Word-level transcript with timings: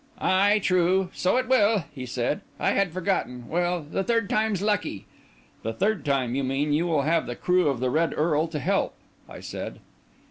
"Aye, 0.17 0.57
true; 0.57 1.11
so 1.13 1.37
it 1.37 1.47
will," 1.47 1.83
he 1.93 2.07
said. 2.07 2.41
"I 2.59 2.71
had 2.71 2.91
forgotten. 2.91 3.47
Well, 3.47 3.83
the 3.83 4.03
third 4.03 4.31
time's 4.31 4.63
lucky." 4.63 5.05
"The 5.61 5.73
third 5.73 6.03
time, 6.05 6.33
you 6.33 6.43
mean, 6.43 6.73
you 6.73 6.87
will 6.87 7.03
have 7.03 7.27
the 7.27 7.35
crew 7.35 7.67
of 7.67 7.79
the 7.79 7.91
Red 7.91 8.11
Earl 8.17 8.47
to 8.47 8.57
help," 8.57 8.95
I 9.29 9.41
said. 9.41 9.79